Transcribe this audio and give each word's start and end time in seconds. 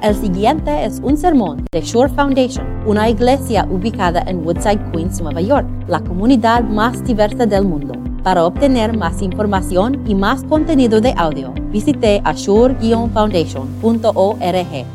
El 0.00 0.14
siguiente 0.14 0.84
es 0.84 1.00
un 1.00 1.16
sermón 1.16 1.64
de 1.72 1.80
Shore 1.80 2.12
Foundation, 2.12 2.86
una 2.86 3.10
iglesia 3.10 3.66
ubicada 3.68 4.22
en 4.28 4.46
Woodside, 4.46 4.92
Queens, 4.92 5.20
Nueva 5.20 5.40
York, 5.40 5.66
la 5.88 5.98
comunidad 5.98 6.62
más 6.62 7.02
diversa 7.02 7.46
del 7.46 7.64
mundo. 7.64 7.94
Para 8.22 8.44
obtener 8.44 8.96
más 8.96 9.20
información 9.22 10.08
y 10.08 10.14
más 10.14 10.44
contenido 10.44 11.00
de 11.00 11.12
audio, 11.16 11.52
visite 11.72 12.22
ashore-foundation.org. 12.24 14.86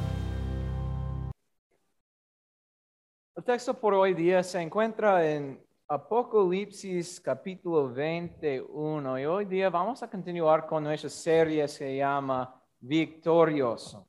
El 3.35 3.43
texto 3.43 3.73
por 3.73 3.95
hoy 3.95 4.13
día 4.13 4.41
se 4.41 4.61
encuentra 4.61 5.29
en 5.29 5.59
Apocalipsis 5.85 7.19
capítulo 7.19 7.91
21 7.91 9.19
y 9.19 9.25
hoy 9.25 9.43
día 9.43 9.69
vamos 9.69 10.01
a 10.01 10.09
continuar 10.09 10.65
con 10.65 10.85
nuestra 10.85 11.09
serie 11.09 11.63
que 11.63 11.67
se 11.67 11.97
llama 11.97 12.55
Victorioso. 12.79 14.07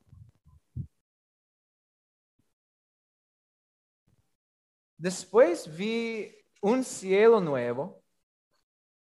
Después 4.96 5.68
vi 5.76 6.34
un 6.60 6.84
cielo 6.84 7.40
nuevo 7.40 8.02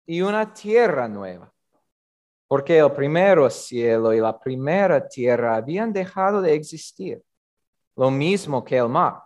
y 0.05 0.21
una 0.21 0.51
tierra 0.53 1.07
nueva, 1.07 1.53
porque 2.47 2.77
el 2.79 2.91
primero 2.91 3.49
cielo 3.49 4.13
y 4.13 4.19
la 4.19 4.37
primera 4.37 5.07
tierra 5.07 5.55
habían 5.55 5.93
dejado 5.93 6.41
de 6.41 6.53
existir, 6.53 7.23
lo 7.95 8.11
mismo 8.11 8.63
que 8.63 8.77
el 8.77 8.89
mar. 8.89 9.21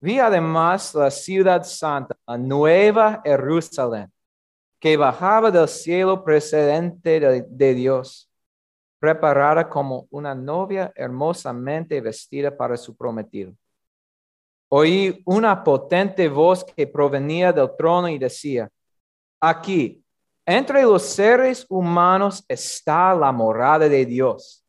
Vi 0.00 0.18
además 0.18 0.94
la 0.94 1.10
ciudad 1.10 1.64
santa, 1.64 2.16
la 2.26 2.36
nueva 2.36 3.22
Jerusalén, 3.24 4.12
que 4.78 4.96
bajaba 4.96 5.50
del 5.50 5.68
cielo 5.68 6.22
precedente 6.22 7.18
de, 7.18 7.44
de 7.48 7.74
Dios, 7.74 8.30
preparada 8.98 9.68
como 9.68 10.06
una 10.10 10.34
novia 10.34 10.92
hermosamente 10.94 12.00
vestida 12.00 12.54
para 12.54 12.76
su 12.76 12.94
prometido. 12.94 13.54
Oí 14.68 15.22
una 15.24 15.62
potente 15.62 16.28
voz 16.28 16.64
que 16.64 16.86
provenía 16.86 17.52
del 17.52 17.70
trono 17.76 18.08
y 18.08 18.18
decía, 18.18 18.68
aquí, 19.40 20.04
entre 20.44 20.82
los 20.82 21.02
seres 21.02 21.66
humanos 21.68 22.44
está 22.48 23.14
la 23.14 23.32
morada 23.32 23.88
de 23.88 24.04
Dios. 24.04 24.64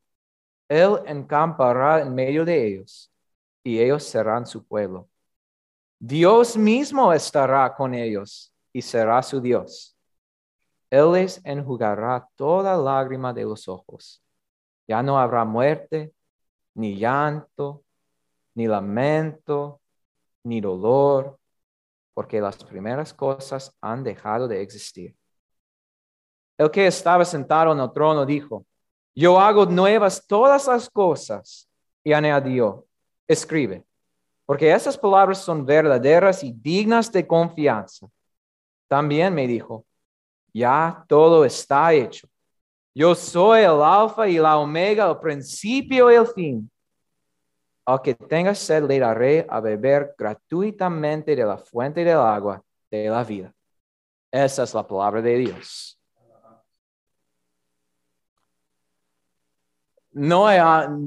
Él 0.67 1.00
encampará 1.06 2.02
en 2.02 2.14
medio 2.14 2.44
de 2.44 2.67
ellos 2.67 3.12
y 3.64 3.80
ellos 3.80 4.04
serán 4.04 4.45
su 4.45 4.66
pueblo. 4.66 5.08
Dios 6.00 6.56
mismo 6.56 7.11
estará 7.11 7.73
con 7.73 7.94
ellos 7.94 8.54
y 8.72 8.82
será 8.82 9.23
su 9.23 9.42
Dios. 9.42 9.98
Él 10.89 11.11
les 11.14 11.42
enjugará 11.44 12.28
toda 12.36 12.78
lágrima 12.78 13.34
de 13.34 13.44
los 13.44 13.67
ojos. 13.67 14.23
Ya 14.88 15.02
no 15.02 15.20
habrá 15.20 15.44
muerte, 15.44 16.14
ni 16.76 16.98
llanto, 16.98 17.84
ni 18.54 18.67
lamento, 18.67 19.82
ni 20.48 20.62
dolor, 20.62 21.38
porque 22.14 22.42
las 22.42 22.64
primeras 22.64 23.14
cosas 23.14 23.76
han 23.81 24.03
dejado 24.03 24.48
de 24.48 24.62
existir. 24.62 25.16
El 26.58 26.72
que 26.72 26.88
estaba 26.88 27.23
sentado 27.26 27.73
en 27.73 27.80
el 27.80 27.92
trono 27.92 28.26
dijo, 28.26 28.66
yo 29.14 29.39
hago 29.39 29.66
nuevas 29.66 30.26
todas 30.26 30.67
las 30.67 30.89
cosas, 30.89 31.67
y 32.08 32.14
añadió, 32.14 32.86
escribe, 33.28 33.84
porque 34.45 34.72
esas 34.72 34.98
palabras 34.98 35.39
son 35.39 35.66
verdaderas 35.66 36.42
y 36.42 36.54
dignas 36.54 37.11
de 37.11 37.28
confianza. 37.28 38.08
También 38.88 39.34
me 39.34 39.45
dijo, 39.45 39.86
ya 40.54 41.04
todo 41.09 41.44
está 41.44 41.94
hecho. 41.94 42.30
Yo 42.95 43.14
soy 43.14 43.64
el 43.64 43.82
alfa 43.82 44.26
y 44.28 44.38
la 44.38 44.58
omega, 44.58 45.09
el 45.09 45.17
principio 45.17 46.09
y 46.09 46.16
el 46.16 46.28
fin. 46.28 46.72
Al 47.88 48.02
que 48.02 48.16
tenga 48.16 48.54
sed 48.54 48.84
le 48.84 49.00
daré 49.00 49.46
a 49.50 49.62
beber 49.62 50.14
gratuitamente 50.18 51.36
de 51.36 51.46
la 51.46 51.58
fuente 51.58 52.04
del 52.04 52.18
agua 52.18 52.62
de 52.92 53.10
la 53.10 53.24
vida. 53.24 53.54
Esa 54.30 54.64
es 54.64 54.73
la 54.73 54.86
palabra 54.86 55.22
de 55.22 55.38
Dios. 55.38 55.98
No 60.11 60.48
hay 60.48 60.60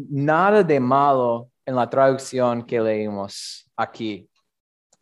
nada 0.08 0.62
de 0.62 0.80
malo 0.80 1.50
en 1.66 1.76
la 1.76 1.88
traducción 1.90 2.64
que 2.64 2.80
leímos 2.80 3.68
aquí 3.76 4.26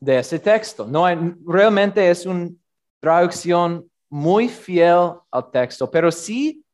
de 0.00 0.19
este 0.19 0.41
texto. 0.41 0.84
No 0.84 1.06
hay, 1.06 1.16
realmente 1.47 2.10
es 2.10 2.26
una 2.26 2.48
traducción 2.98 3.88
muy 4.08 4.48
fiel 4.48 5.12
al 5.31 5.50
texto, 5.52 5.88
pero 5.88 6.10
si 6.10 6.64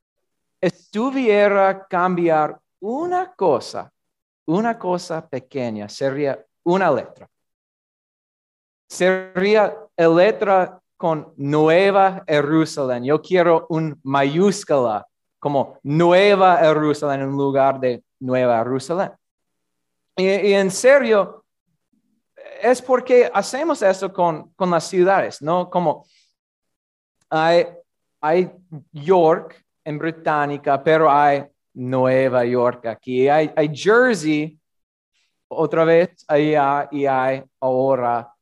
estuviera 0.61 1.87
cambiar 1.87 2.59
una 2.81 3.35
cosa, 3.35 3.93
una 4.47 4.79
cosa 4.79 5.27
pequeña, 5.27 5.89
sería 5.89 6.45
una 6.65 6.91
letra. 6.91 7.29
Sería 8.89 9.75
la 9.97 10.09
letra 10.09 10.81
con 10.97 11.33
Nueva 11.37 12.23
Jerusalén. 12.27 13.05
Yo 13.05 13.21
quiero 13.21 13.67
un 13.69 13.99
mayúscula 14.03 15.07
como 15.39 15.79
Nueva 15.83 16.59
Jerusalén 16.59 17.23
en 17.23 17.31
lugar 17.31 17.81
de 17.81 18.03
Nueva 18.21 18.59
Jerusalén. 18.59 19.13
Y, 20.17 20.53
en 20.53 20.71
serio, 20.71 21.45
es 22.63 22.81
porque 22.81 23.31
hacemos 23.33 23.83
eso 23.83 24.13
con, 24.13 24.51
con 24.51 24.71
las 24.71 24.85
ciudades, 24.85 25.43
¿no? 25.43 25.69
Como 25.69 26.07
hay, 27.29 27.67
hay 28.21 28.51
York 28.93 29.63
en 29.85 29.99
Británica, 29.99 30.83
pero 30.83 31.11
hay 31.11 31.45
Nueva 31.75 32.45
York 32.45 32.87
aquí. 32.87 33.29
Hay, 33.29 33.53
Jersey, 33.75 34.59
otra 35.49 35.85
vez 35.85 36.25
allá, 36.29 36.89
y 36.91 37.05
hay 37.05 37.43
ahora 37.61 38.33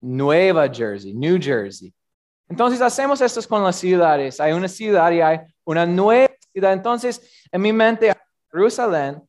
Nueva 0.00 0.68
Jersey, 0.68 1.14
New 1.14 1.38
Jersey. 1.40 1.92
Entonces 2.48 2.80
hacemos 2.80 3.20
esto 3.20 3.40
con 3.48 3.64
las 3.64 3.76
ciudades. 3.76 4.40
Hay 4.40 4.52
una 4.52 4.68
ciudad 4.68 5.10
y 5.10 5.20
hay 5.20 5.40
una 5.64 5.84
nueva 5.84 6.32
ciudad. 6.52 6.72
Entonces, 6.72 7.46
en 7.50 7.60
mi 7.60 7.72
mente 7.72 8.14
Jerusalén 8.50 9.22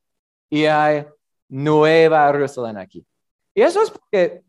y 0.49 0.65
hay 0.65 1.05
Nueva 1.49 2.31
Jerusalén 2.31 2.77
aquí. 2.77 3.05
Y 3.53 3.61
eso 3.61 3.81
es 3.81 3.91
porque 3.91 4.41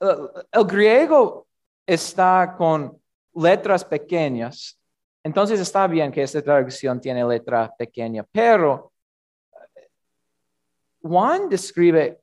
uh, 0.00 0.28
el 0.52 0.64
griego 0.64 1.46
está 1.86 2.54
con 2.58 3.00
letras 3.34 3.84
pequeñas 3.84 4.78
entonces 5.26 5.58
está 5.58 5.88
bien 5.88 6.12
que 6.12 6.22
esta 6.22 6.40
traducción 6.40 7.00
tiene 7.00 7.24
letra 7.24 7.74
pequeña, 7.76 8.24
pero 8.30 8.92
Juan 11.02 11.48
describe 11.48 12.20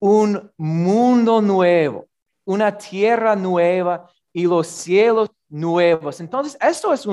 un 0.00 0.52
mundo 0.56 1.40
nuevo, 1.40 2.08
una 2.44 2.76
tierra 2.76 3.36
nueva 3.36 4.10
y 4.32 4.46
los 4.46 4.66
cielos 4.66 5.30
nuevos. 5.48 6.18
Entonces, 6.18 6.58
esto 6.60 6.92
es 6.92 7.06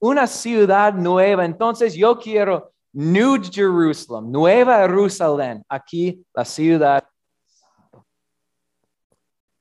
una 0.00 0.26
ciudad 0.26 0.92
nueva. 0.92 1.44
Entonces, 1.44 1.94
yo 1.94 2.18
quiero 2.18 2.72
New 2.92 3.44
Jerusalem, 3.44 4.28
Nueva 4.28 4.78
Jerusalén, 4.78 5.64
aquí 5.68 6.26
la 6.34 6.44
ciudad. 6.44 7.08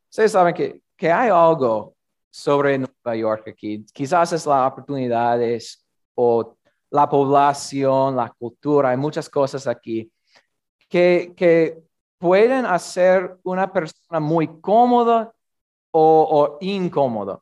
Ustedes 0.09 0.31
saben 0.31 0.55
que, 0.55 0.81
que 0.97 1.11
hay 1.11 1.29
algo 1.29 1.92
sobre 2.33 2.79
Nueva 2.79 3.15
York 3.15 3.47
aquí. 3.47 3.85
Quizás 3.93 4.33
es 4.33 4.47
la 4.47 4.65
oportunidad 4.65 5.39
o 6.15 6.57
la 6.89 7.07
población, 7.07 8.15
la 8.15 8.29
cultura, 8.31 8.89
hay 8.89 8.97
muchas 8.97 9.29
cosas 9.29 9.67
aquí 9.67 10.11
que, 10.89 11.33
que 11.37 11.77
pueden 12.17 12.65
hacer 12.65 13.37
una 13.43 13.71
persona 13.71 14.19
muy 14.19 14.47
cómoda 14.59 15.31
o, 15.91 16.27
o 16.31 16.57
incómoda. 16.59 17.39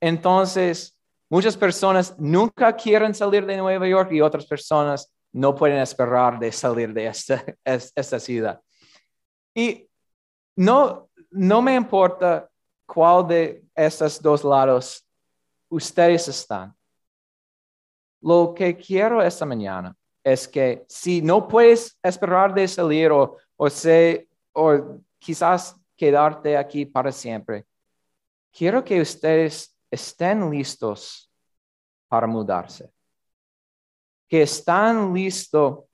Entonces, 0.00 0.96
muchas 1.28 1.54
personas 1.54 2.18
nunca 2.18 2.74
quieren 2.74 3.14
salir 3.14 3.44
de 3.44 3.58
Nueva 3.58 3.86
York 3.86 4.10
y 4.12 4.22
otras 4.22 4.46
personas 4.46 5.12
no 5.32 5.54
pueden 5.54 5.80
esperar 5.80 6.38
de 6.38 6.50
salir 6.50 6.94
de 6.94 7.08
esta, 7.08 7.44
esta 7.62 8.18
ciudad. 8.18 8.58
Y 9.54 9.86
no, 10.56 11.10
no 11.30 11.60
me 11.60 11.74
importa 11.74 12.48
cuál 12.86 13.28
de 13.28 13.63
estos 13.74 14.20
dos 14.20 14.44
lados 14.44 15.06
ustedes 15.68 16.28
están. 16.28 16.74
Lo 18.20 18.54
que 18.54 18.76
quiero 18.76 19.22
esta 19.22 19.44
mañana 19.44 19.96
es 20.22 20.48
que 20.48 20.84
si 20.88 21.20
no 21.20 21.46
puedes 21.46 21.98
esperar 22.02 22.54
de 22.54 22.66
salir 22.66 23.12
o, 23.12 23.36
o, 23.56 23.68
o 24.54 25.00
quizás 25.18 25.76
quedarte 25.96 26.56
aquí 26.56 26.86
para 26.86 27.12
siempre, 27.12 27.66
quiero 28.50 28.82
que 28.82 29.00
ustedes 29.00 29.76
estén 29.90 30.50
listos 30.50 31.30
para 32.08 32.26
mudarse. 32.26 32.90
Que 34.26 34.42
están 34.42 35.12
listos 35.12 35.84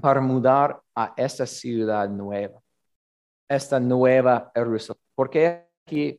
para 0.00 0.20
mudar 0.20 0.80
a 0.94 1.12
esta 1.16 1.46
ciudad 1.46 2.08
nueva, 2.08 2.60
esta 3.46 3.78
nueva 3.78 4.50
Jerusalén. 4.54 5.02
Porque 5.14 5.66
aquí 5.84 6.18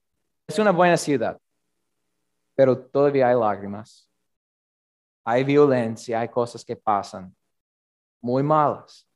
es 0.51 0.59
una 0.59 0.71
buena 0.71 0.97
ciudad, 0.97 1.39
pero 2.55 2.77
todavía 2.77 3.29
hay 3.29 3.35
lágrimas, 3.35 4.09
hay 5.23 5.43
violencia, 5.43 6.19
hay 6.19 6.29
cosas 6.29 6.63
que 6.63 6.75
pasan. 6.75 7.35
muy 8.23 8.43
malas. 8.43 9.07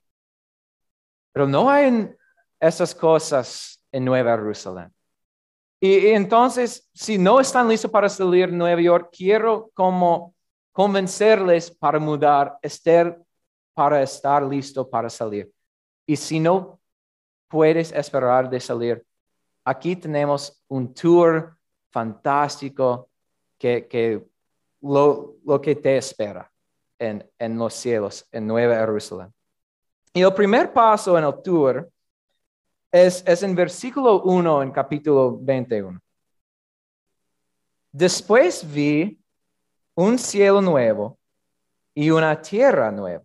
Pero 1.31 1.47
no 1.47 1.69
hay 1.69 2.09
esas 2.59 2.95
cosas 2.95 3.79
en 3.91 4.03
Nueva 4.03 4.31
Jerusalén. 4.35 4.91
Y, 5.79 6.07
entonces, 6.07 6.89
si 6.91 7.17
no 7.17 7.39
están 7.39 7.67
listos 7.67 7.91
para 7.91 8.09
salir 8.09 8.51
Nueva 8.51 8.81
York, 8.81 9.09
quiero 9.15 9.69
como 9.75 10.33
convencerles 10.71 11.69
para 11.69 11.99
mudar, 11.99 12.57
estar, 12.61 13.21
para 13.75 14.01
estar 14.01 14.41
listo 14.41 14.89
para 14.89 15.09
salir. 15.09 15.51
Y 16.07 16.15
si 16.15 16.39
no 16.39 16.79
puedes 17.47 17.91
esperar 17.91 18.49
de 18.49 18.59
salir, 18.59 19.05
aquí 19.65 19.95
tenemos 19.95 20.63
un 20.67 20.93
tour 20.93 21.57
fantástico 21.89 23.09
que, 23.57 24.23
lo, 24.81 25.61
que 25.61 25.75
te 25.75 25.97
espera 25.97 26.49
en, 26.99 27.27
en 27.39 27.57
los 27.57 27.73
cielos, 27.73 28.27
en 28.31 28.45
Nueva 28.45 28.75
Jerusalén. 28.75 29.33
Y 30.13 30.21
el 30.21 30.33
primer 30.33 30.71
paso 30.71 31.17
en 31.17 31.25
el 31.25 31.41
tour 31.41 31.89
es, 32.91 33.23
es 33.25 33.43
en 33.43 33.55
versículo 33.55 34.21
1 34.21 34.63
en 34.63 34.71
capítulo 34.71 35.37
21. 35.41 35.99
Después 37.91 38.71
vi 38.71 39.19
un 39.95 40.19
cielo 40.19 40.61
nuevo 40.61 41.17
y 41.93 42.09
una 42.11 42.39
tierra 42.39 42.91
nueva, 42.91 43.23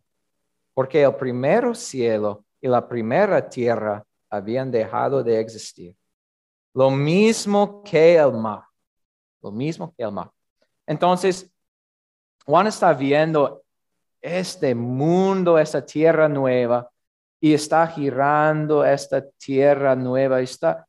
porque 0.72 1.02
el 1.02 1.14
primer 1.16 1.76
cielo 1.76 2.44
y 2.60 2.68
la 2.68 2.88
primera 2.88 3.48
tierra 3.48 4.04
habían 4.28 4.70
dejado 4.70 5.22
de 5.22 5.40
existir. 5.40 5.99
Lo 6.80 6.90
mismo 6.90 7.82
que 7.84 8.16
el 8.16 8.32
mar, 8.32 8.62
lo 9.42 9.52
mismo 9.52 9.92
que 9.94 10.02
el 10.02 10.12
mar. 10.12 10.30
Entonces, 10.86 11.52
Juan 12.46 12.68
está 12.68 12.94
viendo 12.94 13.62
este 14.18 14.74
mundo, 14.74 15.58
esta 15.58 15.84
tierra 15.84 16.26
nueva, 16.26 16.90
y 17.38 17.52
está 17.52 17.86
girando 17.86 18.82
esta 18.82 19.22
tierra 19.32 19.94
nueva, 19.94 20.40
está 20.40 20.88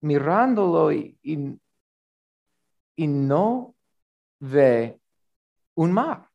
mirándolo 0.00 0.90
y, 0.90 1.16
y, 1.22 3.06
no 3.06 3.76
ve 4.40 4.98
un 5.76 5.92
mar. 5.92 6.28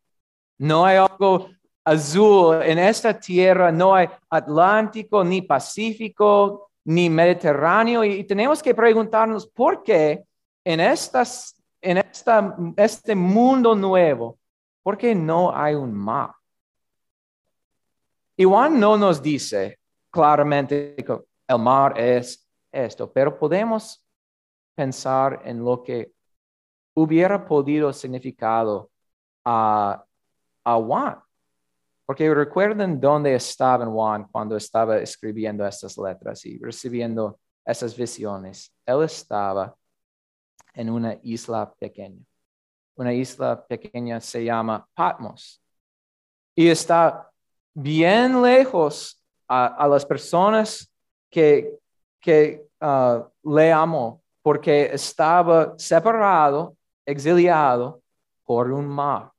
No 0.58 0.86
hay 0.86 0.96
algo 0.96 1.50
azul 1.84 2.62
en 2.64 2.80
esta 2.80 3.20
tierra, 3.20 3.74
no 3.74 3.94
hay 3.94 4.08
Atlántico, 4.30 5.22
ni 5.22 5.42
Pacífico, 5.42 6.72
ni 6.86 7.10
Mediterráneo. 7.10 8.04
Y, 8.04 8.24
tenemos 8.24 8.62
que 8.62 8.76
preguntarnos 8.76 9.48
por 9.48 9.84
qué 9.84 10.24
en, 10.64 10.80
estas, 10.80 11.62
en 11.82 11.98
esta, 11.98 12.56
este 12.78 13.16
mundo 13.16 13.76
nuevo, 13.76 14.40
¿por 14.82 14.98
qué 14.98 15.16
no 15.16 15.56
hay 15.56 15.76
un 15.76 15.94
mar? 15.94 16.32
Y 18.36 18.46
Juan 18.46 18.80
no 18.80 18.98
nos 18.98 19.22
dice 19.22 19.80
claramente 20.10 20.96
que 20.96 21.18
el 21.48 21.60
mar 21.60 22.00
es 22.00 22.48
esto, 22.72 23.12
pero 23.12 23.38
podemos 23.38 24.04
pensar 24.76 25.42
en 25.46 25.64
lo 25.64 25.84
que 25.84 26.14
hubiera 26.96 27.46
podido 27.46 27.94
significado 27.94 28.90
a, 29.46 30.04
a 30.64 30.76
Juan. 30.76 31.20
Porque 32.14 32.32
recuerden 32.32 33.02
dónde 33.02 33.34
estaba 33.34 33.88
Juan 33.88 34.28
cuando 34.32 34.56
estaba 34.56 35.00
escribiendo 35.00 35.66
estas 35.66 35.98
letras 35.98 36.46
y 36.46 36.60
recibiendo 36.60 37.40
esas 37.66 37.98
visiones. 37.98 38.72
Él 38.86 39.02
estaba 39.02 39.76
en 40.76 40.92
una 40.92 41.18
isla 41.24 41.74
pequeña. 41.74 42.24
Una 42.98 43.12
isla 43.12 43.66
pequeña 43.66 44.20
se 44.20 44.44
llama 44.44 44.88
Patmos. 44.94 45.60
Y 46.54 46.68
está 46.68 47.32
bien 47.74 48.40
lejos 48.44 49.20
a, 49.48 49.88
las 49.88 50.06
personas 50.06 50.88
que, 51.32 51.80
que 52.20 52.64
uh, 52.80 53.24
le 53.56 53.72
amó, 53.72 54.22
porque 54.44 54.92
estaba 54.94 55.74
separado, 55.80 56.78
exiliado 57.08 58.04
por 58.46 58.72
un 58.72 58.88
mar. 58.88 59.32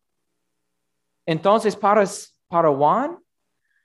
Entonces, 1.25 1.77
para, 1.77 2.05
para 2.49 2.71
Juan, 2.71 3.19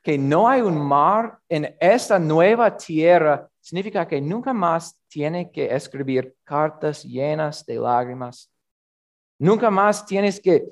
que 0.02 0.18
no 0.18 0.48
hay 0.48 0.62
un 0.62 0.80
mar 0.80 1.40
en 1.50 1.76
esta 1.80 2.18
nueva 2.18 2.76
tierra, 2.76 3.50
significa 3.60 4.08
que 4.08 4.22
nunca 4.22 4.54
más 4.54 5.00
tiene 5.08 5.52
que 5.52 5.74
escribir 5.74 6.36
cartas 6.44 7.04
llenas 7.04 7.66
de 7.66 7.76
lágrimas. 7.76 8.52
Nunca 9.38 9.70
más 9.70 10.06
tienes 10.06 10.40
que 10.40 10.66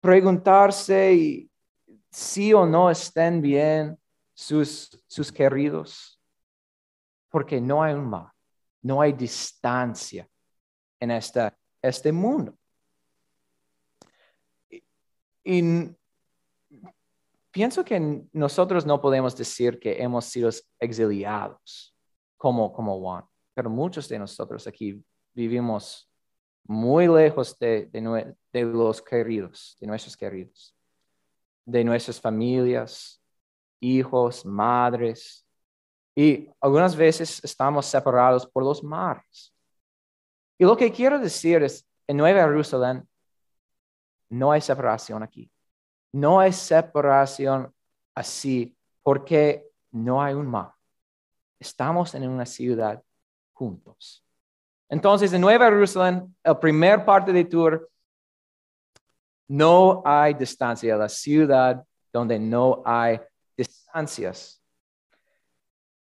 preguntarse 0.00 1.48
sí 2.10 2.52
o 2.52 2.66
no 2.66 2.90
estén 2.90 3.40
bien 3.40 3.98
sus, 4.34 5.02
sus 5.06 5.32
queridos, 5.32 6.20
porque 7.28 7.60
no 7.60 7.82
hay 7.82 7.94
un 7.94 8.08
mar, 8.08 8.32
no 8.82 9.00
hay 9.00 9.12
distancia 9.12 10.28
en 11.00 11.10
esta, 11.10 11.56
este 11.82 12.12
mundo. 12.12 12.56
Y, 15.44 15.96
pienso 17.50 17.84
que 17.84 18.22
nosotros 18.32 18.86
no 18.86 19.00
podemos 19.00 19.36
decir 19.36 19.78
que 19.78 20.02
hemos 20.02 20.24
sido 20.24 20.50
exiliados 20.78 21.94
como, 22.36 22.72
como 22.72 22.98
Juan, 23.00 23.24
pero 23.54 23.70
muchos 23.70 24.08
de 24.08 24.18
nosotros 24.18 24.66
aquí 24.66 25.02
vivimos 25.34 26.10
muy 26.64 27.08
lejos 27.08 27.58
de, 27.58 27.88
de 28.52 28.64
los 28.64 29.02
queridos, 29.02 29.76
de 29.80 29.86
nuestros 29.86 30.16
queridos 30.16 30.74
de 31.68 31.84
nuestras 31.84 32.18
familias, 32.18 33.22
hijos, 33.78 34.44
madres, 34.46 35.46
y 36.16 36.48
algunas 36.62 36.96
veces 36.96 37.44
estamos 37.44 37.84
separados 37.84 38.46
por 38.46 38.64
los 38.64 38.82
mares. 38.82 39.54
Y 40.56 40.64
lo 40.64 40.76
que 40.78 40.90
quiero 40.90 41.18
decir 41.18 41.62
es, 41.62 41.86
en 42.06 42.16
Nueva 42.16 42.40
Jerusalén 42.40 43.06
no 44.30 44.50
hay 44.50 44.62
separación 44.62 45.22
aquí. 45.22 45.52
No 46.12 46.40
hay 46.40 46.52
separación 46.52 47.72
así 48.14 48.76
porque 49.02 49.68
no 49.90 50.22
hay 50.22 50.34
un 50.34 50.46
mar. 50.46 50.72
Estamos 51.58 52.14
en 52.14 52.28
una 52.28 52.46
ciudad 52.46 53.02
juntos. 53.52 54.24
Entonces, 54.88 55.32
en 55.32 55.40
Nueva 55.40 55.66
Jerusalén, 55.66 56.34
el 56.42 56.58
primer 56.58 57.04
parte 57.04 57.32
del 57.32 57.48
tour 57.48 57.90
no 59.48 60.02
hay 60.04 60.34
distancia, 60.34 60.96
la 60.96 61.08
ciudad 61.08 61.84
donde 62.12 62.38
no 62.38 62.82
hay 62.84 63.20
distancias. 63.56 64.62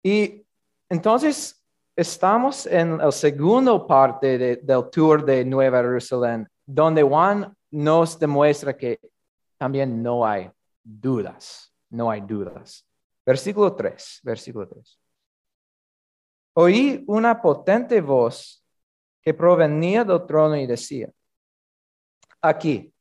Y 0.04 0.46
entonces 0.90 1.64
estamos 1.96 2.66
en 2.66 2.98
la 2.98 3.12
segunda 3.12 3.86
parte 3.86 4.58
del 4.58 4.90
tour 4.90 5.24
de 5.24 5.46
Nueva 5.46 5.80
Jerusalén, 5.80 6.48
donde 6.66 7.04
Juan 7.04 7.56
nos 7.72 8.18
demuestra 8.18 8.76
que 8.76 9.00
también 9.60 10.02
no 10.02 10.26
hay 10.26 10.50
dudas, 10.82 11.72
no 11.90 12.10
hay 12.10 12.22
dudas. 12.22 12.88
Versículo 13.26 13.76
3, 13.76 14.22
versículo 14.24 14.68
3. 14.68 15.00
Oí 16.54 17.04
una 17.08 17.40
potente 17.40 18.00
voz 18.00 18.66
que 19.22 19.34
provenía 19.34 20.06
del 20.06 20.26
trono 20.26 20.56
y 20.56 20.66
decía, 20.66 21.10
aquí, 22.42 22.92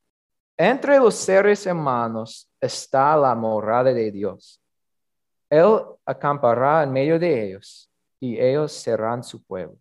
entre 0.57 0.99
los 0.99 1.15
seres 1.15 1.65
humanos 1.65 2.51
está 2.61 3.17
la 3.17 3.35
morada 3.37 3.93
de 3.93 4.11
Dios. 4.11 4.61
Él 5.49 5.81
acampará 6.05 6.83
en 6.83 6.93
medio 6.93 7.19
de 7.19 7.47
ellos 7.47 7.89
y 8.19 8.37
ellos 8.39 8.73
serán 8.73 9.23
su 9.23 9.41
pueblo. 9.43 9.79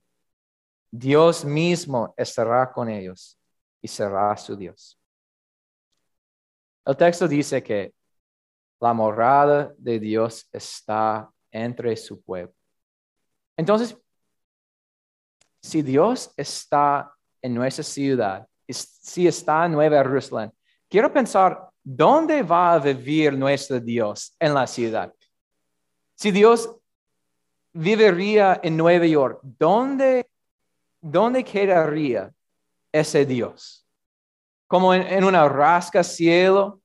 Dios 0.92 1.44
mismo 1.44 2.14
estará 2.16 2.72
con 2.72 2.88
ellos 2.88 3.38
y 3.82 3.88
será 3.88 4.38
su 4.38 4.56
Dios. 4.56 4.97
El 6.88 6.96
texto 6.96 7.28
dice 7.28 7.62
que 7.62 7.94
la 8.80 8.94
morada 8.94 9.74
de 9.78 10.00
Dios 10.00 10.48
está 10.54 11.30
entre 11.52 11.98
su 11.98 12.22
pueblo. 12.22 12.54
Entonces, 13.58 13.98
si 15.62 15.82
Dios 15.82 16.32
está 16.38 17.14
en 17.42 17.56
nuestra 17.56 17.84
ciudad, 17.84 18.48
si 18.70 19.28
está 19.28 19.66
en 19.66 19.74
Nueva 19.74 19.98
Jerusalén, 19.98 20.54
quiero 20.88 21.12
pensar, 21.12 21.70
¿dónde 21.84 22.42
va 22.42 22.76
a 22.76 22.80
vivir 22.80 23.38
nuestro 23.38 23.82
Dios 23.82 24.34
en 24.40 24.54
la 24.54 24.66
ciudad? 24.66 25.14
Si 26.16 26.32
Dios 26.32 26.74
viviría 27.74 28.62
en 28.64 28.78
Nueva 28.78 29.06
York, 29.06 29.42
¿dónde, 29.44 30.26
dónde 31.02 31.44
quedaría 31.44 32.32
ese 32.94 33.26
Dios? 33.26 33.87
Como 34.68 34.94
en, 34.94 35.24
una 35.24 35.48
rasca 35.48 36.04
cielo 36.04 36.82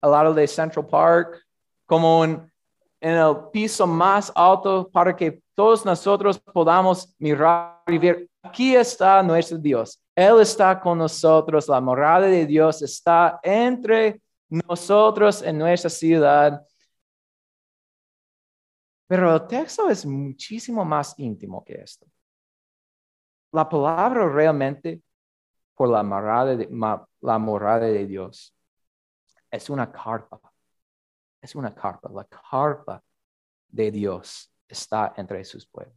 al 0.00 0.10
lado 0.10 0.34
de 0.34 0.46
Central 0.46 0.86
Park, 0.86 1.42
como 1.86 2.24
en, 2.24 2.52
en 3.00 3.16
el 3.16 3.36
piso 3.52 3.86
más 3.86 4.30
alto 4.34 4.88
para 4.90 5.16
que 5.16 5.42
todos 5.54 5.84
nosotros 5.84 6.38
podamos 6.38 7.14
mirar 7.18 7.80
y 7.86 7.98
ver, 7.98 8.28
aquí 8.42 8.74
está 8.74 9.22
nuestro 9.22 9.56
Dios. 9.56 10.00
Él 10.14 10.40
está 10.40 10.78
con 10.80 10.98
nosotros, 10.98 11.68
la 11.68 11.80
morada 11.80 12.26
de 12.26 12.46
Dios 12.46 12.82
está 12.82 13.40
entre 13.42 14.20
nosotros 14.48 15.42
en 15.42 15.58
nuestra 15.58 15.90
ciudad. 15.90 16.64
Pero 19.06 19.34
el 19.34 19.46
texto 19.46 19.88
es 19.88 20.06
muchísimo 20.06 20.84
más 20.84 21.14
íntimo 21.18 21.64
que 21.64 21.74
esto. 21.74 22.06
La 23.52 23.68
palabra 23.68 24.28
realmente, 24.28 25.02
por 25.74 25.88
la 25.88 26.02
morada 26.02 26.56
de, 26.56 26.68
la 27.20 27.38
morada 27.38 27.86
de 27.86 28.06
Dios, 28.06 28.54
es 29.50 29.70
una 29.70 29.90
carpa. 29.90 30.40
Es 31.40 31.54
una 31.54 31.74
carpa. 31.74 32.10
La 32.12 32.24
carpa 32.24 33.02
de 33.68 33.90
Dios 33.90 34.52
está 34.68 35.12
entre 35.16 35.44
sus 35.44 35.66
pueblos. 35.66 35.96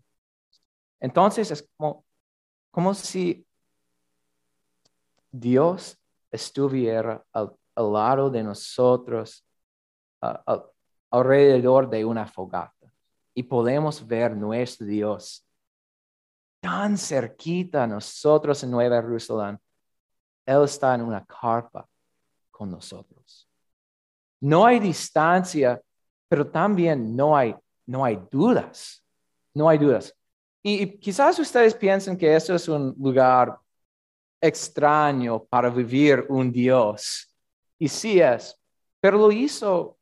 Entonces 0.99 1.51
es 1.51 1.69
como, 1.77 2.05
como 2.71 2.93
si 2.93 3.47
Dios 5.31 5.97
estuviera 6.31 7.23
al, 7.31 7.55
lado 7.75 8.29
de 8.31 8.43
nosotros, 8.43 9.45
alrededor 11.11 11.89
de 11.89 12.03
una 12.03 12.25
fogata. 12.25 12.91
Y 13.35 13.43
podemos 13.43 14.05
ver 14.05 14.35
nuestro 14.35 14.87
Dios 14.87 15.47
tan 16.59 16.97
cerquita 16.97 17.83
a 17.83 17.87
nosotros 17.87 18.63
en 18.63 18.71
Nueva 18.71 19.01
Jerusalén. 19.01 19.59
Él 20.47 20.63
está 20.63 20.95
en 20.95 21.01
una 21.01 21.23
carpa 21.23 21.87
con 22.49 22.71
nosotros. 22.71 23.47
No 24.39 24.65
hay 24.65 24.79
distancia, 24.79 25.79
pero 26.27 26.47
también 26.47 27.15
no 27.15 27.35
hay, 27.35 27.55
no 27.85 28.03
hay 28.03 28.19
dudas. 28.31 29.03
No 29.53 29.67
hay 29.67 29.77
dudas. 29.77 30.15
Y 30.63 30.97
quizás 30.99 31.37
ustedes 31.39 31.75
piensen 31.75 32.17
que 32.17 32.35
eso 32.35 32.55
es 32.55 32.67
un 32.67 32.95
lugar 32.97 33.57
extraño 34.41 35.43
para 35.43 35.69
vivir 35.69 36.25
un 36.29 36.51
Dios. 36.51 37.33
Y 37.79 37.87
sí 37.87 38.19
es, 38.19 38.59
pero 38.99 39.17
lo 39.17 39.31
hizo 39.31 39.97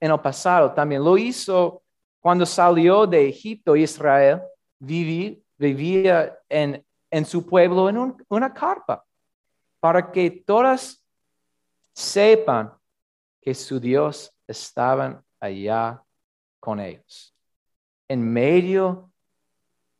en 0.00 0.10
el 0.10 0.20
pasado 0.20 0.72
también. 0.72 1.02
Lo 1.02 1.16
hizo 1.16 1.82
cuando 2.20 2.44
salió 2.44 3.06
de 3.06 3.28
Egipto 3.28 3.76
Israel, 3.76 4.42
vivía 4.78 6.38
en, 6.48 6.84
su 7.24 7.46
pueblo 7.46 7.88
en 7.88 8.16
una 8.28 8.52
carpa, 8.52 9.04
para 9.80 10.10
que 10.10 10.30
todas 10.30 11.02
sepan 11.92 12.72
que 13.40 13.54
su 13.54 13.78
Dios 13.78 14.32
estaba 14.46 15.22
allá 15.40 16.02
con 16.60 16.80
ellos, 16.80 17.34
en 18.08 18.32
medio 18.32 19.12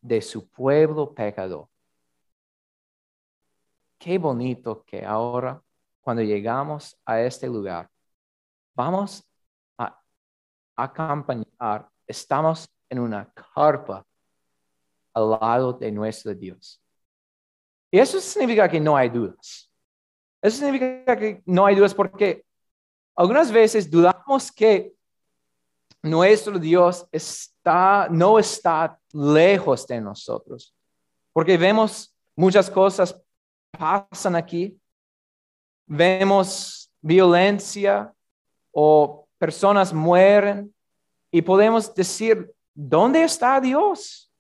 de 0.01 0.21
su 0.21 0.49
pueblo 0.49 1.15
pecador. 1.15 1.69
Qué 3.99 4.19
bonito 4.19 4.85
que 4.85 5.05
ahora, 5.05 5.63
cuando 6.01 6.23
llegamos 6.23 6.97
a 7.05 7.21
este 7.21 7.47
lugar, 7.49 7.91
vamos 8.75 9.25
a 9.79 10.01
acompañar, 10.77 11.89
estamos 12.07 12.69
en 12.89 12.99
una 13.01 13.33
carpa 13.33 14.07
al 15.15 15.31
lado 15.31 15.73
de 15.73 15.91
nuestro 15.91 16.35
Dios. 16.35 16.81
Y 17.91 17.99
eso 17.99 18.21
significa 18.21 18.69
que 18.69 18.79
no 18.79 18.97
hay 18.97 19.09
dudas. 19.09 19.66
Eso 20.43 20.59
significa 20.59 21.17
que 21.17 21.43
no 21.47 21.67
hay 21.67 21.75
dudas 21.75 21.95
porque 21.95 22.45
algunas 23.15 23.51
veces 23.51 23.91
dudamos 23.91 24.53
que 24.53 24.93
nuestro 26.03 26.59
Dios 26.59 27.07
está, 27.11 28.09
no 28.11 28.39
está 28.39 28.99
lejos 29.13 29.87
de 29.87 30.01
nosotros, 30.01 30.75
porque 31.33 31.57
vemos 31.57 32.15
muchas 32.37 32.71
cosas 32.71 33.21
pasan 33.77 34.37
aquí, 34.37 34.79
vemos 35.87 36.91
violencia 37.01 38.13
o 38.73 39.27
personas 39.39 39.93
mueren 39.93 40.75
y 41.31 41.43
podemos 41.43 41.95
decir, 41.95 42.51
¿dónde 42.75 43.23
está 43.23 43.61
Dios? 43.61 44.31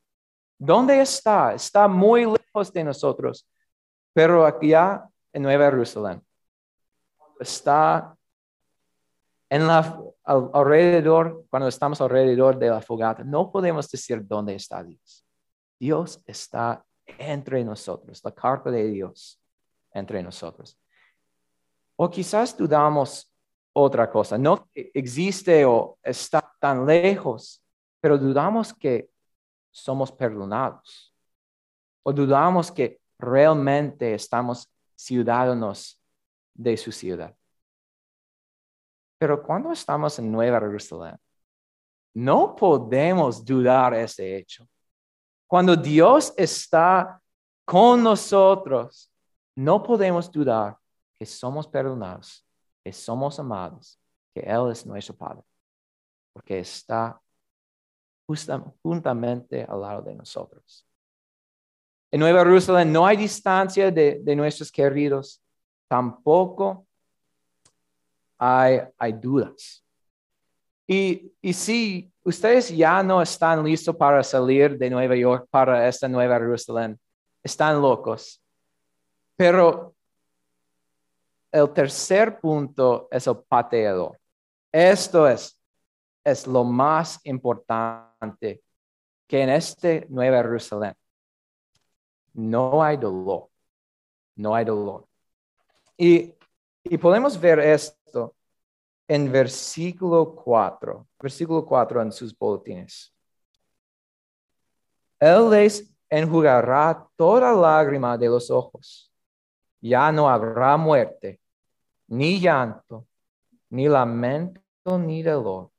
¿Dónde 0.58 1.00
está? 1.00 1.54
Está 1.54 1.86
muy 1.86 2.24
lejos 2.24 2.72
de 2.72 2.84
nosotros, 2.84 3.46
pero 4.12 4.46
aquí 4.46 4.72
en 5.36 5.42
Nueva 5.42 5.66
Jerusalén 5.66 6.22
está 7.38 8.16
en 9.50 9.66
la, 9.66 10.02
alrededor, 10.24 11.44
cuando 11.50 11.68
estamos 11.68 12.00
alrededor 12.00 12.58
de 12.58 12.70
la 12.70 12.80
fogata, 12.80 13.22
no 13.22 13.52
podemos 13.52 13.90
decir 13.90 14.26
dónde 14.26 14.54
está 14.54 14.82
Dios. 14.82 15.26
Dios 15.78 16.22
está 16.24 16.82
entre 17.06 17.62
nosotros, 17.64 18.22
la 18.24 18.32
carta 18.32 18.70
de 18.70 18.88
Dios 18.88 19.38
entre 19.92 20.22
nosotros. 20.22 20.78
O 21.96 22.08
quizás 22.08 22.56
dudamos 22.56 23.30
otra 23.74 24.10
cosa, 24.10 24.38
no 24.38 24.70
existe 24.72 25.66
o 25.66 25.98
está 26.02 26.50
tan 26.58 26.86
lejos, 26.86 27.62
pero 28.00 28.16
dudamos 28.16 28.72
que 28.72 29.10
somos 29.70 30.10
perdonados. 30.10 31.14
O 32.02 32.10
dudamos 32.10 32.72
que 32.72 33.02
realmente 33.18 34.14
estamos 34.14 34.66
ciudadanos 34.96 36.02
de 36.54 36.76
su 36.76 36.90
ciudad. 36.90 37.36
Pero 39.18 39.42
cuando 39.42 39.72
estamos 39.72 40.18
en 40.18 40.30
Nueva 40.30 40.60
Jerusalén, 40.60 41.16
no 42.14 42.56
podemos 42.56 43.44
dudar 43.44 43.94
ese 43.94 44.36
hecho. 44.36 44.66
Cuando 45.46 45.76
Dios 45.76 46.32
está 46.36 47.20
con 47.64 48.02
nosotros, 48.02 49.12
no 49.54 49.82
podemos 49.82 50.30
dudar 50.30 50.76
que 51.18 51.26
somos 51.26 51.66
perdonados, 51.66 52.46
que 52.82 52.92
somos 52.92 53.38
amados, 53.38 53.98
que 54.34 54.40
Él 54.40 54.70
es 54.70 54.84
nuestro 54.84 55.14
Padre, 55.16 55.42
porque 56.32 56.58
está 56.58 57.20
juntamente 58.82 59.64
al 59.64 59.80
lado 59.80 60.02
de 60.02 60.14
nosotros. 60.14 60.86
En 62.16 62.20
Nueva 62.20 62.44
Jerusalén 62.44 62.90
no 62.90 63.04
hay 63.04 63.18
distancia 63.18 63.90
de, 63.90 64.34
nuestros 64.34 64.72
queridos, 64.72 65.38
tampoco 65.86 66.86
hay, 68.38 68.80
dudas. 69.20 69.84
Y, 70.86 71.30
y 71.42 71.52
si 71.52 72.10
ustedes 72.24 72.74
ya 72.74 73.02
no 73.02 73.20
están 73.20 73.62
listos 73.62 73.94
para 73.94 74.22
salir 74.22 74.78
de 74.78 74.88
Nueva 74.88 75.14
York 75.14 75.46
para 75.50 75.86
esta 75.86 76.08
Nueva 76.08 76.38
Jerusalén, 76.38 76.98
están 77.42 77.82
locos. 77.82 78.42
Pero 79.36 79.94
el 81.52 81.70
tercer 81.74 82.40
punto 82.40 83.08
es 83.10 83.26
el 83.26 83.36
pateador. 83.46 84.18
Esto 84.72 85.28
es, 85.28 85.60
es 86.24 86.46
lo 86.46 86.64
más 86.64 87.20
importante 87.24 88.62
que 89.26 89.42
en 89.42 89.50
este 89.50 90.06
Nueva 90.08 90.38
Jerusalén 90.38 90.96
no 92.36 92.82
hay 92.82 92.96
dolor. 92.96 93.48
No 94.36 94.54
hay 94.54 94.64
dolor. 94.64 95.06
Y, 95.96 96.34
y 96.84 96.98
podemos 96.98 97.40
ver 97.40 97.58
esto 97.58 98.34
en 99.08 99.32
versículo 99.32 100.34
4, 100.34 101.06
versículo 101.18 101.64
4 101.64 102.02
en 102.02 102.12
sus 102.12 102.36
boletines. 102.36 103.14
Él 105.18 105.50
les 105.50 105.90
enjugará 106.10 107.08
toda 107.16 107.52
lágrima 107.52 108.18
de 108.18 108.28
los 108.28 108.50
ojos. 108.50 109.10
Ya 109.80 110.12
no 110.12 110.28
habrá 110.28 110.76
muerte, 110.76 111.40
ni 112.08 112.38
llanto, 112.38 113.06
ni 113.70 113.88
lamento, 113.88 114.98
ni 114.98 115.22
dolor, 115.22 115.70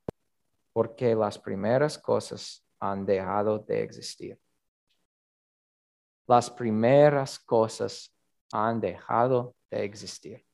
porque 0.74 1.14
las 1.14 1.38
primeras 1.38 1.98
cosas 2.00 2.66
han 2.80 3.06
dejado 3.06 3.60
de 3.60 3.84
existir. 3.84 4.40
Las 6.28 6.50
primeras 6.50 7.40
cosas 7.40 8.14
han 8.52 8.80
dejado 8.80 9.56
de 9.72 9.84
existir. 9.84 10.46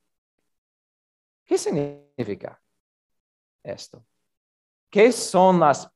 ¿Qué 1.46 1.58
significa? 1.58 2.64
esto? 3.64 4.06
¿Qué 4.90 5.12
son 5.12 5.60
las 5.60 5.90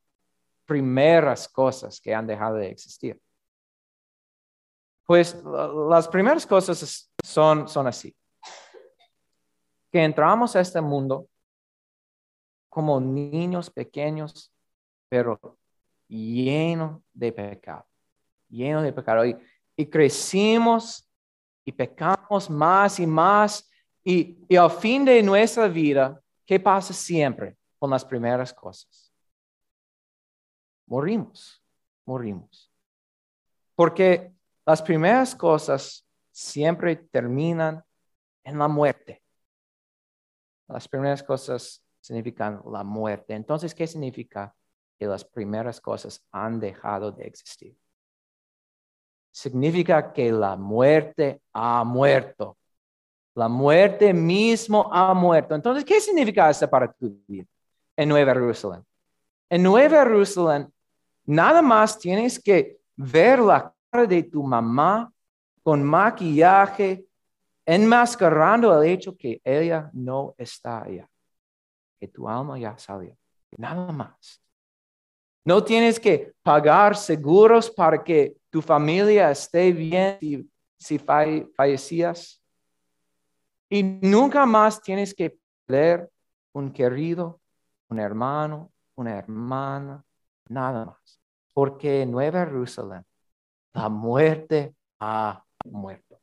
primeras 0.65 1.47
cosas 1.47 1.99
que 2.01 2.15
han 2.15 2.25
dejado 2.25 2.55
de 2.55 2.69
existir? 2.69 3.21
Pues 5.05 5.41
las 5.43 6.07
primeras 6.07 6.45
cosas 6.45 7.11
son, 7.23 7.67
son 7.67 7.87
así. 7.87 8.15
Que 9.91 10.03
entramos 10.03 10.55
a 10.55 10.61
este 10.61 10.81
mundo 10.81 11.29
como 12.69 12.99
niños 12.99 13.69
pequeños, 13.69 14.51
pero 15.09 15.39
lleno 16.07 17.03
de 17.13 17.31
pecado, 17.31 17.85
lleno 18.49 18.81
de 18.81 18.91
pecado. 18.91 19.25
Y, 19.25 19.37
y 19.77 19.85
crecimos 19.85 21.07
y 21.63 21.71
pecamos 21.71 22.49
más 22.49 22.99
y 22.99 23.07
más. 23.07 23.69
Y, 24.03 24.37
y 24.49 24.57
al 24.57 24.71
fin 24.71 25.05
de 25.05 25.23
nuestra 25.23 25.69
vida, 25.69 26.21
¿qué 26.45 26.59
pasa 26.59 26.93
siempre? 26.93 27.57
con 27.79 27.89
las 27.89 28.03
primeras 28.03 28.53
cosas. 28.53 29.13
Morimos, 30.87 31.61
morimos. 32.05 32.71
Porque 33.75 34.33
las 34.65 34.81
primeras 34.81 35.35
cosas 35.35 36.05
siempre 36.31 36.95
terminan 36.95 37.83
en 38.43 38.57
la 38.57 38.67
muerte. 38.67 39.21
Las 40.67 40.87
primeras 40.87 41.21
cosas 41.23 41.83
significan 41.99 42.61
la 42.71 42.83
muerte. 42.83 43.33
Entonces, 43.33 43.75
¿qué 43.75 43.85
significa 43.85 44.55
que 44.97 45.05
las 45.05 45.23
primeras 45.23 45.79
cosas 45.79 46.25
han 46.31 46.59
dejado 46.59 47.11
de 47.11 47.25
existir? 47.25 47.77
Significa 49.37 50.11
que 50.11 50.31
la 50.31 50.55
muerte 50.55 51.43
ha 51.53 51.83
muerto. 51.83 52.57
La 53.35 53.47
muerte 53.47 54.11
mismo 54.11 54.89
ha 54.91 55.13
muerto. 55.13 55.53
Entonces, 55.53 55.85
¿qué 55.85 56.01
significa 56.01 56.49
esto 56.49 56.67
para 56.67 56.91
tu 56.91 57.21
vida 57.27 57.45
en 57.95 58.09
Nueva 58.09 58.33
Jerusalén? 58.33 58.83
En 59.47 59.61
Nueva 59.61 60.01
Jerusalén, 60.01 60.73
nada 61.23 61.61
más 61.61 61.99
tienes 61.99 62.39
que 62.39 62.79
ver 62.95 63.37
la 63.37 63.71
cara 63.91 64.07
de 64.07 64.23
tu 64.23 64.41
mamá 64.41 65.13
con 65.61 65.83
maquillaje, 65.83 67.05
enmascarando 67.63 68.81
el 68.81 68.89
hecho 68.89 69.15
que 69.15 69.39
ella 69.43 69.87
no 69.93 70.33
está 70.35 70.81
allá, 70.81 71.07
que 71.99 72.07
tu 72.07 72.27
alma 72.27 72.57
ya 72.57 72.75
salió. 72.75 73.15
Nada 73.55 73.91
más. 73.91 74.41
No 75.45 75.63
tienes 75.63 75.99
que 75.99 76.33
pagar 76.41 76.97
seguros 76.97 77.69
para 77.69 78.03
que 78.03 78.35
tu 78.57 78.61
familia 78.63 79.29
esté 79.29 79.71
bien 79.71 80.17
si, 80.19 80.51
si 80.79 80.97
fallecías. 80.97 82.41
Y 83.69 83.83
nunca 83.83 84.47
más 84.47 84.81
tienes 84.81 85.13
que 85.13 85.37
perder 85.67 86.11
un 86.53 86.73
querido, 86.73 87.39
un 87.87 87.99
hermano, 87.99 88.71
una 88.95 89.15
hermana, 89.15 90.03
nada 90.49 90.85
más. 90.85 91.21
Porque 91.53 92.01
en 92.01 92.09
Nueva 92.09 92.45
Jerusalén 92.45 93.05
la 93.73 93.89
muerte 93.89 94.75
ha 94.99 95.43
muerto. 95.63 96.19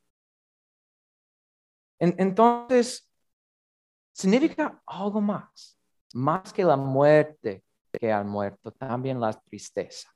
entonces, 2.01 3.09
significa 4.13 4.83
algo 4.85 5.21
más, 5.21 5.79
más 6.13 6.53
que 6.53 6.65
la 6.65 6.77
muerte 6.77 7.63
que 7.93 8.13
ha 8.13 8.25
muerto, 8.25 8.73
también 8.73 9.21
la 9.21 9.33
tristeza. 9.33 10.14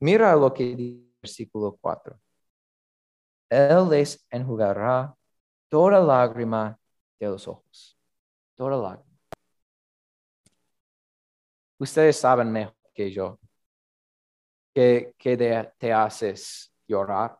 Mira 0.00 0.34
lo 0.36 0.52
que 0.52 0.64
dice 0.76 1.00
el 1.00 1.16
versículo 1.22 1.76
4. 1.80 2.20
Él 3.48 3.88
les 3.90 4.26
enjugará 4.30 5.14
toda 5.68 6.00
lágrima 6.00 6.78
de 7.18 7.26
los 7.26 7.48
ojos. 7.48 7.98
Toda 8.54 8.76
lágrima. 8.76 9.18
Ustedes 11.78 12.18
saben 12.18 12.52
mejor 12.52 12.74
que 12.94 13.10
yo 13.10 13.38
que, 14.76 15.72
te 15.78 15.92
haces 15.92 16.72
llorar. 16.86 17.38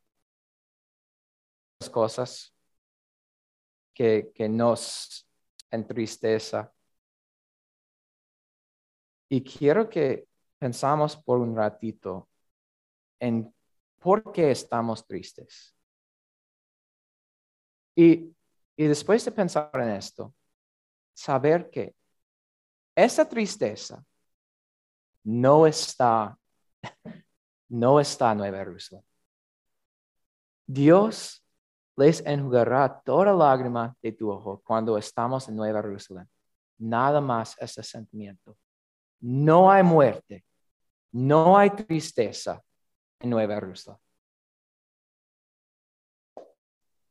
Las 1.80 1.90
cosas 1.90 2.54
que, 3.92 4.32
que 4.34 4.48
nos 4.48 5.28
entristeza. 5.70 6.72
Y 9.28 9.42
quiero 9.42 9.88
que 9.88 10.28
pensamos 10.58 11.16
por 11.16 11.40
un 11.40 11.54
ratito 11.54 12.28
en 13.20 13.52
por 14.00 14.32
qué 14.32 14.50
estamos 14.50 15.06
tristes. 15.06 15.74
Y, 17.96 18.34
después 18.76 19.24
de 19.24 19.32
pensar 19.32 19.70
en 19.74 19.90
esto, 19.90 20.34
saber 21.14 21.70
que 21.70 21.96
esa 22.94 23.26
tristeza 23.28 24.04
no 25.24 25.66
está, 25.66 26.38
no 27.68 27.98
está 27.98 28.32
en 28.32 28.38
Nueva 28.38 28.58
Jerusalén. 28.58 29.04
Dios 30.66 31.44
les 31.96 32.24
enjugará 32.26 33.00
toda 33.00 33.32
lágrima 33.32 33.96
de 34.02 34.12
tu 34.12 34.30
ojo 34.30 34.60
cuando 34.62 34.98
estamos 34.98 35.48
en 35.48 35.56
Nueva 35.56 35.80
Jerusalén. 35.80 36.28
Nada 36.78 37.20
más 37.20 37.56
ese 37.58 37.82
sentimiento. 37.82 38.56
No 39.20 39.70
hay 39.70 39.82
muerte, 39.82 40.44
no 41.10 41.56
hay 41.56 41.70
tristeza 41.70 42.62
en 43.20 43.30
Nueva 43.30 43.54
Jerusalén. 43.54 44.00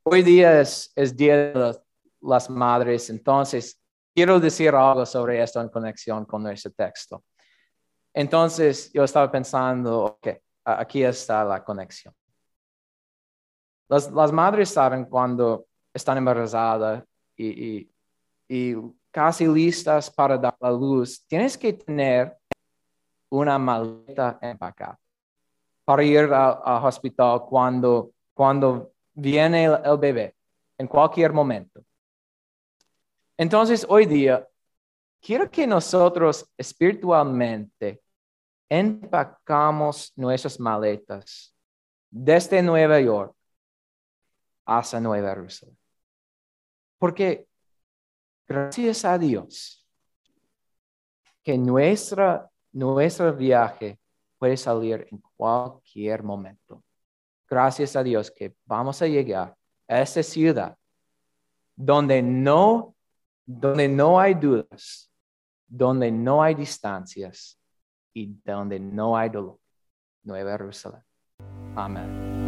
Hoy 0.03 0.21
día 0.21 0.61
es, 0.61 0.93
Día 1.15 1.35
de 1.35 1.79
las, 2.21 2.49
Madres, 2.49 3.09
entonces 3.09 3.81
quiero 4.13 4.39
decir 4.39 4.73
algo 4.75 5.05
sobre 5.05 5.41
esto 5.41 5.61
en 5.61 5.69
conexión 5.69 6.25
con 6.25 6.43
nuestro 6.43 6.71
texto. 6.71 7.23
Entonces 8.13 8.91
yo 8.93 9.03
estaba 9.03 9.31
pensando, 9.31 10.03
ok, 10.03 10.27
aquí 10.63 11.03
está 11.03 11.43
la 11.43 11.63
conexión. 11.63 12.13
Las, 13.87 14.31
madres 14.31 14.69
saben 14.69 15.05
cuando 15.05 15.67
están 15.93 16.17
embarazadas 16.17 17.03
y, 17.37 17.89
casi 19.11 19.47
listas 19.47 20.11
para 20.11 20.37
dar 20.37 20.55
la 20.59 20.71
luz, 20.71 21.25
tienes 21.25 21.57
que 21.57 21.73
tener 21.73 22.37
una 23.29 23.57
maleta 23.57 24.37
empacada 24.41 24.99
para 25.85 26.03
ir 26.03 26.33
al 26.33 26.83
hospital 26.83 27.43
cuando, 27.47 28.11
cuando 28.33 28.91
viene 29.13 29.65
el, 29.65 29.97
bebé 29.97 30.35
en 30.77 30.87
cualquier 30.87 31.31
momento. 31.31 31.81
Entonces, 33.37 33.85
hoy 33.87 34.05
día, 34.05 34.45
quiero 35.21 35.49
que 35.49 35.67
nosotros 35.67 36.51
espiritualmente 36.57 38.01
empacamos 38.67 40.11
nuestras 40.15 40.59
maletas 40.59 41.53
desde 42.09 42.61
Nueva 42.63 42.99
York 42.99 43.35
hasta 44.65 44.99
Nueva 44.99 45.29
Jerusalén. 45.29 45.77
Porque 46.97 47.47
gracias 48.47 49.05
a 49.05 49.17
Dios 49.17 49.85
que 51.43 51.57
nuestra, 51.57 52.49
nuestro 52.71 53.31
viaje 53.33 53.99
puede 54.39 54.57
salir 54.57 55.07
en 55.11 55.21
cualquier 55.35 56.23
momento 56.23 56.83
gracias 57.49 57.95
a 57.95 58.03
Dios 58.03 58.31
que 58.31 58.55
vamos 58.65 59.01
a 59.01 59.07
llegar 59.07 59.55
a 59.87 60.01
esa 60.01 60.23
ciudad 60.23 60.77
donde 61.75 62.21
no, 62.21 62.95
donde 63.45 63.87
no 63.87 64.19
hay 64.19 64.33
dudas, 64.33 65.11
donde 65.67 66.11
no 66.11 66.41
hay 66.41 66.55
distancias 66.55 67.59
y 68.13 68.27
donde 68.43 68.79
no 68.79 69.17
hay 69.17 69.29
dolor. 69.29 69.59
Nueva 70.23 70.51
Jerusalén. 70.53 71.03
Amén. 71.75 72.44